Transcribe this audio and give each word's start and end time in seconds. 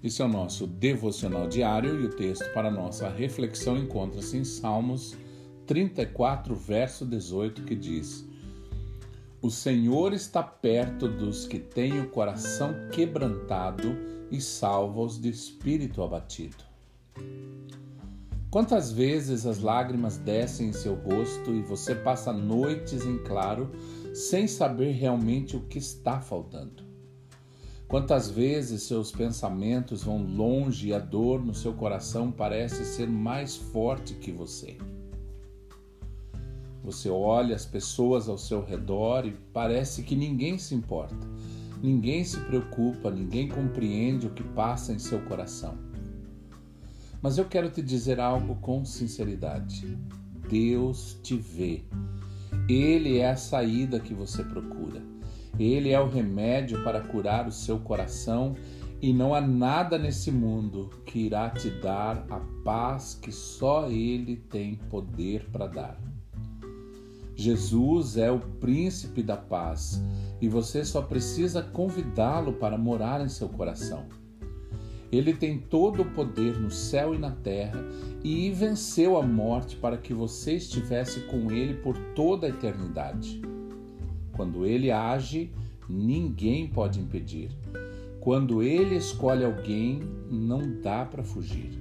Esse 0.00 0.22
é 0.22 0.24
o 0.24 0.28
nosso 0.28 0.64
devocional 0.64 1.48
diário 1.48 2.00
e 2.00 2.06
o 2.06 2.10
texto 2.10 2.48
para 2.54 2.70
nossa 2.70 3.08
reflexão 3.08 3.76
encontra-se 3.76 4.36
em 4.36 4.44
Salmos 4.44 5.16
34, 5.66 6.54
verso 6.54 7.04
18, 7.04 7.64
que 7.64 7.74
diz: 7.74 8.24
O 9.40 9.50
Senhor 9.50 10.12
está 10.12 10.40
perto 10.40 11.08
dos 11.08 11.48
que 11.48 11.58
têm 11.58 11.98
o 11.98 12.10
coração 12.10 12.76
quebrantado 12.92 13.96
e 14.30 14.40
salva-os 14.40 15.20
de 15.20 15.30
espírito 15.30 16.00
abatido. 16.00 16.62
Quantas 18.52 18.92
vezes 18.92 19.46
as 19.46 19.58
lágrimas 19.58 20.16
descem 20.16 20.68
em 20.68 20.72
seu 20.72 20.94
rosto 20.94 21.50
e 21.50 21.60
você 21.60 21.92
passa 21.92 22.32
noites 22.32 23.04
em 23.04 23.18
claro 23.18 23.68
sem 24.14 24.46
saber 24.46 24.92
realmente 24.92 25.56
o 25.56 25.62
que 25.62 25.78
está 25.78 26.20
faltando? 26.20 26.91
Quantas 27.92 28.30
vezes 28.30 28.84
seus 28.84 29.12
pensamentos 29.12 30.04
vão 30.04 30.22
longe 30.22 30.88
e 30.88 30.94
a 30.94 30.98
dor 30.98 31.44
no 31.44 31.54
seu 31.54 31.74
coração 31.74 32.32
parece 32.32 32.86
ser 32.86 33.06
mais 33.06 33.54
forte 33.54 34.14
que 34.14 34.32
você? 34.32 34.78
Você 36.82 37.10
olha 37.10 37.54
as 37.54 37.66
pessoas 37.66 38.30
ao 38.30 38.38
seu 38.38 38.64
redor 38.64 39.26
e 39.26 39.36
parece 39.52 40.04
que 40.04 40.16
ninguém 40.16 40.56
se 40.56 40.74
importa, 40.74 41.28
ninguém 41.82 42.24
se 42.24 42.40
preocupa, 42.40 43.10
ninguém 43.10 43.46
compreende 43.46 44.26
o 44.26 44.30
que 44.30 44.42
passa 44.42 44.94
em 44.94 44.98
seu 44.98 45.20
coração. 45.26 45.76
Mas 47.20 47.36
eu 47.36 47.44
quero 47.44 47.68
te 47.68 47.82
dizer 47.82 48.18
algo 48.18 48.54
com 48.62 48.86
sinceridade. 48.86 49.98
Deus 50.48 51.20
te 51.22 51.36
vê. 51.36 51.82
Ele 52.70 53.18
é 53.18 53.32
a 53.32 53.36
saída 53.36 54.00
que 54.00 54.14
você 54.14 54.42
procura. 54.42 55.12
Ele 55.58 55.90
é 55.90 56.00
o 56.00 56.08
remédio 56.08 56.82
para 56.82 57.00
curar 57.00 57.46
o 57.46 57.52
seu 57.52 57.78
coração 57.78 58.54
e 59.00 59.12
não 59.12 59.34
há 59.34 59.40
nada 59.40 59.98
nesse 59.98 60.30
mundo 60.30 60.90
que 61.04 61.18
irá 61.20 61.50
te 61.50 61.68
dar 61.68 62.24
a 62.30 62.40
paz 62.64 63.18
que 63.20 63.32
só 63.32 63.88
Ele 63.90 64.36
tem 64.36 64.76
poder 64.88 65.48
para 65.50 65.66
dar. 65.66 66.00
Jesus 67.34 68.16
é 68.16 68.30
o 68.30 68.38
príncipe 68.38 69.22
da 69.22 69.36
paz 69.36 70.02
e 70.40 70.48
você 70.48 70.84
só 70.84 71.02
precisa 71.02 71.62
convidá-lo 71.62 72.52
para 72.54 72.78
morar 72.78 73.20
em 73.20 73.28
seu 73.28 73.48
coração. 73.48 74.06
Ele 75.10 75.34
tem 75.34 75.58
todo 75.58 76.02
o 76.02 76.10
poder 76.12 76.58
no 76.58 76.70
céu 76.70 77.14
e 77.14 77.18
na 77.18 77.30
terra 77.30 77.84
e 78.24 78.50
venceu 78.50 79.18
a 79.18 79.22
morte 79.22 79.76
para 79.76 79.98
que 79.98 80.14
você 80.14 80.54
estivesse 80.54 81.20
com 81.22 81.50
ele 81.50 81.74
por 81.74 81.98
toda 82.14 82.46
a 82.46 82.50
eternidade. 82.50 83.42
Quando 84.32 84.64
ele 84.64 84.90
age, 84.90 85.50
ninguém 85.88 86.66
pode 86.66 86.98
impedir. 86.98 87.50
Quando 88.20 88.62
ele 88.62 88.96
escolhe 88.96 89.44
alguém, 89.44 90.00
não 90.30 90.80
dá 90.80 91.04
para 91.04 91.22
fugir. 91.22 91.78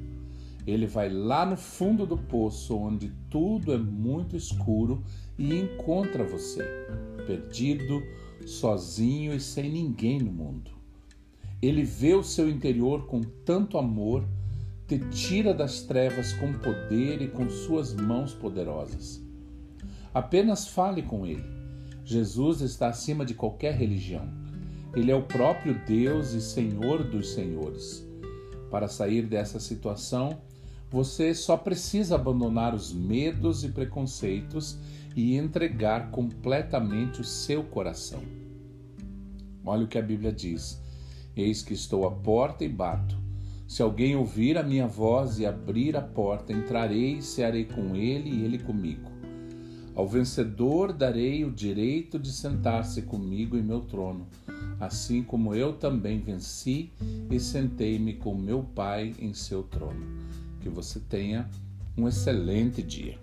Ele 0.65 0.85
vai 0.85 1.09
lá 1.09 1.45
no 1.45 1.55
fundo 1.55 2.05
do 2.05 2.17
poço, 2.17 2.75
onde 2.75 3.11
tudo 3.29 3.73
é 3.73 3.77
muito 3.77 4.35
escuro, 4.35 5.03
e 5.37 5.55
encontra 5.55 6.23
você, 6.23 6.63
perdido, 7.25 8.01
sozinho 8.45 9.33
e 9.33 9.39
sem 9.39 9.71
ninguém 9.71 10.19
no 10.19 10.31
mundo. 10.31 10.71
Ele 11.61 11.83
vê 11.83 12.13
o 12.13 12.23
seu 12.23 12.49
interior 12.49 13.05
com 13.05 13.21
tanto 13.21 13.77
amor, 13.77 14.27
te 14.87 14.99
tira 15.09 15.53
das 15.53 15.81
trevas 15.83 16.33
com 16.33 16.53
poder 16.53 17.21
e 17.21 17.27
com 17.27 17.49
suas 17.49 17.93
mãos 17.93 18.33
poderosas. 18.33 19.21
Apenas 20.13 20.67
fale 20.67 21.01
com 21.01 21.25
ele 21.25 21.60
Jesus 22.03 22.61
está 22.61 22.89
acima 22.89 23.25
de 23.25 23.33
qualquer 23.33 23.75
religião. 23.75 24.27
Ele 24.95 25.11
é 25.11 25.15
o 25.15 25.23
próprio 25.23 25.79
Deus 25.85 26.33
e 26.33 26.41
Senhor 26.41 27.03
dos 27.03 27.33
senhores. 27.33 28.05
Para 28.69 28.87
sair 28.87 29.23
dessa 29.23 29.59
situação, 29.59 30.41
você 30.89 31.33
só 31.33 31.55
precisa 31.55 32.15
abandonar 32.15 32.75
os 32.75 32.93
medos 32.93 33.63
e 33.63 33.69
preconceitos 33.69 34.77
e 35.15 35.35
entregar 35.37 36.11
completamente 36.11 37.21
o 37.21 37.23
seu 37.23 37.63
coração. 37.63 38.21
Olha 39.63 39.85
o 39.85 39.87
que 39.87 39.97
a 39.97 40.01
Bíblia 40.01 40.33
diz: 40.33 40.81
Eis 41.35 41.61
que 41.61 41.73
estou 41.73 42.05
à 42.05 42.11
porta 42.11 42.65
e 42.65 42.69
bato. 42.69 43.17
Se 43.67 43.81
alguém 43.81 44.17
ouvir 44.17 44.57
a 44.57 44.63
minha 44.63 44.85
voz 44.85 45.39
e 45.39 45.45
abrir 45.45 45.95
a 45.95 46.01
porta, 46.01 46.51
entrarei 46.51 47.17
e 47.17 47.21
cearei 47.21 47.63
com 47.63 47.95
ele 47.95 48.29
e 48.29 48.43
ele 48.43 48.59
comigo. 48.59 49.09
Ao 49.93 50.07
vencedor 50.07 50.93
darei 50.93 51.43
o 51.43 51.51
direito 51.51 52.17
de 52.17 52.31
sentar-se 52.31 53.01
comigo 53.01 53.57
em 53.57 53.61
meu 53.61 53.81
trono, 53.81 54.25
assim 54.79 55.21
como 55.21 55.53
eu 55.53 55.73
também 55.73 56.19
venci 56.19 56.91
e 57.29 57.39
sentei-me 57.39 58.13
com 58.13 58.33
meu 58.33 58.63
Pai 58.63 59.13
em 59.19 59.33
seu 59.33 59.63
trono. 59.63 60.05
Que 60.61 60.69
você 60.69 60.99
tenha 60.99 61.49
um 61.97 62.07
excelente 62.07 62.81
dia. 62.81 63.17